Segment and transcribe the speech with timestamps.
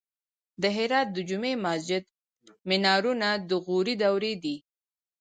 [0.61, 2.03] د هرات د جمعې مسجد
[2.69, 4.55] مینارونه د غوري دورې دي